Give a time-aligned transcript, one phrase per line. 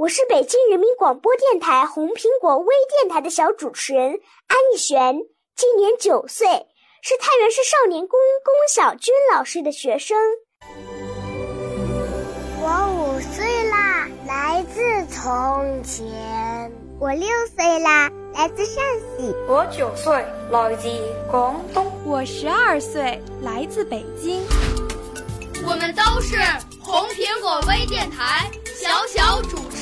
[0.00, 5.18] 我是北京人民广播电台红苹果微电台的小主持人安逸璇，
[5.54, 6.48] 今年九岁，
[7.02, 10.16] 是太原市少年宫龚小军老师的学生。
[12.62, 14.80] 我五岁啦，来自
[15.14, 16.06] 从前；
[16.98, 18.82] 我六岁啦，来自陕
[19.18, 20.14] 西；我九岁，
[20.50, 20.88] 来自
[21.30, 24.42] 广东；我十二岁，来自北京。
[25.68, 26.38] 我们都是
[26.82, 29.79] 红苹果微电台小小主持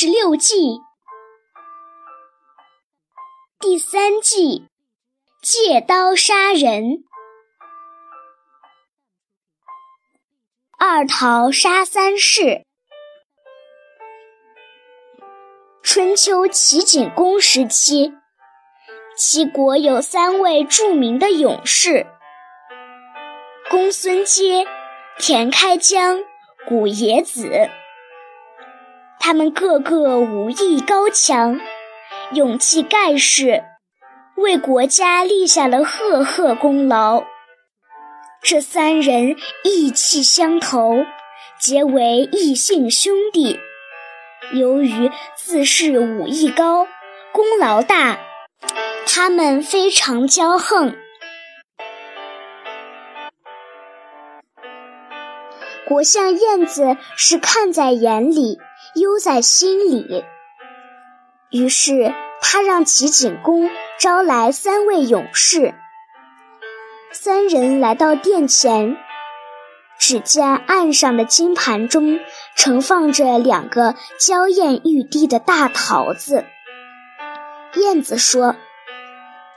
[0.00, 0.80] 十六计，
[3.58, 4.68] 第三计，
[5.42, 7.02] 借刀杀人。
[10.78, 12.64] 二桃杀三士。
[15.82, 18.12] 春秋齐景公时期，
[19.16, 22.06] 齐国有三位著名的勇士：
[23.68, 24.64] 公孙接、
[25.18, 26.22] 田开疆、
[26.68, 27.68] 古冶子。
[29.20, 31.60] 他们个个武艺高强，
[32.32, 33.62] 勇气盖世，
[34.36, 37.24] 为国家立下了赫赫功劳。
[38.42, 41.04] 这三人意气相投，
[41.60, 43.58] 结为异姓兄弟。
[44.52, 46.86] 由于自恃武艺高、
[47.32, 48.18] 功劳大，
[49.06, 50.96] 他们非常骄横。
[55.86, 58.58] 国相晏子是看在眼里，
[58.98, 60.24] 忧在心里。
[61.50, 65.74] 于是他让齐景公招来三位勇士。
[67.10, 68.96] 三人来到殿前，
[69.98, 72.20] 只见岸上的金盘中
[72.54, 76.44] 盛放着两个娇艳欲滴的大桃子。
[77.74, 78.56] 燕子说：“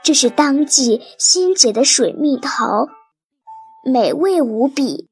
[0.02, 2.88] 这是当季新结的水蜜桃，
[3.84, 5.08] 美味无比。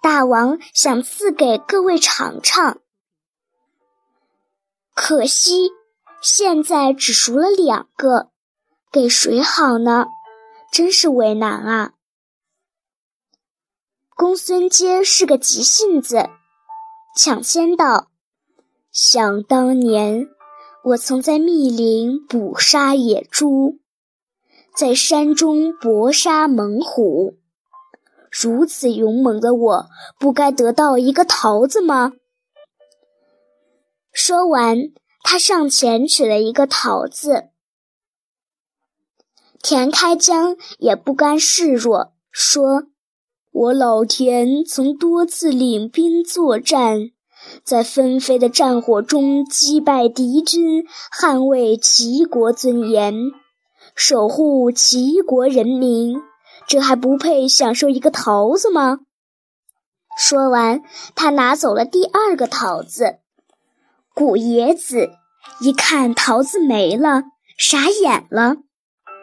[0.00, 2.78] 大王想赐给各位尝尝，
[5.00, 5.70] 可惜
[6.20, 8.32] 现在只熟了两个，
[8.90, 10.06] 给谁好呢？”
[10.72, 11.92] 真是为难啊！
[14.16, 16.28] 公孙捷是个急性子，
[17.16, 18.08] 抢先道
[18.90, 20.26] ：“想当年，
[20.82, 23.78] 我曾在密林捕杀野猪，
[24.76, 27.38] 在山中搏杀猛虎，
[28.32, 29.86] 如此勇猛的我，
[30.18, 32.14] 不该得到一个桃子吗？”
[34.28, 34.90] 说完，
[35.22, 37.48] 他上前取了一个桃子。
[39.62, 42.88] 田开疆也不甘示弱，说
[43.50, 47.08] ：“我老田曾多次领兵作战，
[47.64, 50.84] 在纷飞的战火中击败敌军，
[51.18, 53.14] 捍卫齐国尊严，
[53.96, 56.20] 守护齐国人民，
[56.66, 58.98] 这还不配享受一个桃子吗？”
[60.20, 60.82] 说完，
[61.14, 63.20] 他拿走了第二个桃子。
[64.18, 65.10] 古冶子
[65.60, 67.22] 一看桃子没了，
[67.56, 68.56] 傻眼了。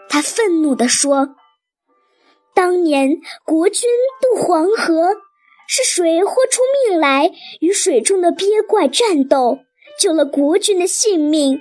[0.08, 1.36] 他愤怒地说
[2.56, 3.90] ：“当年国君
[4.22, 5.18] 渡黄河，
[5.68, 7.30] 是谁豁出命来
[7.60, 9.60] 与水中的鳖怪战斗，
[10.00, 11.60] 救了国君的性命？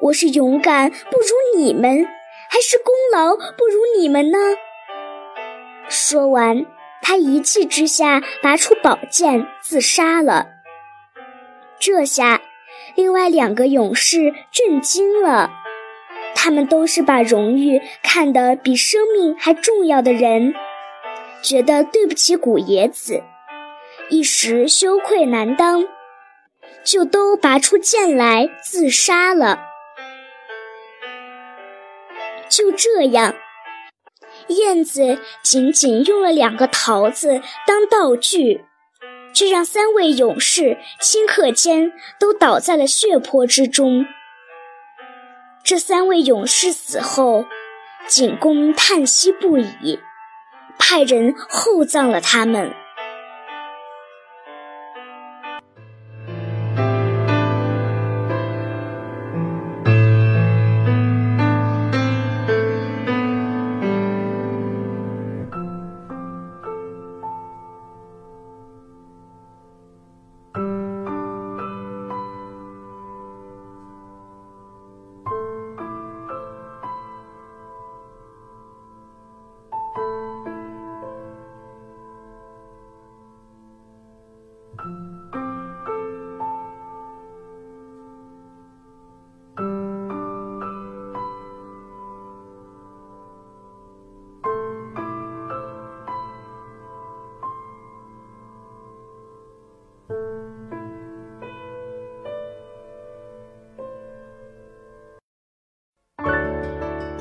[0.00, 2.06] 我是勇敢不如你们，
[2.48, 4.38] 还是功劳不如你们呢？”
[5.90, 6.64] 说完，
[7.02, 10.55] 他一气之下拔出宝剑自杀了。
[11.78, 12.40] 这下，
[12.94, 15.50] 另外两个勇士震惊了。
[16.34, 20.54] 他们都是把荣誉看得比生命还重要的人，
[21.42, 23.22] 觉得对不起古冶子，
[24.10, 25.86] 一时羞愧难当，
[26.84, 29.60] 就都拔出剑来自杀了。
[32.48, 33.34] 就这样，
[34.48, 38.64] 燕子仅仅用了两个桃子当道具，
[39.36, 44.06] 却让三位勇士顷刻间都倒在了血泊之中。
[45.62, 47.44] 这三位勇士死后，
[48.08, 50.00] 景公叹息不已，
[50.78, 52.72] 派人厚葬了他们。